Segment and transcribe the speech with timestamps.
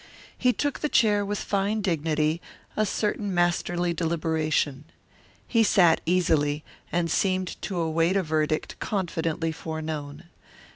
[0.35, 2.41] He took the chair with fine dignity,
[2.75, 4.85] a certain masterly deliberation.
[5.47, 10.23] He sat easily, and seemed to await a verdict confidently foreknown.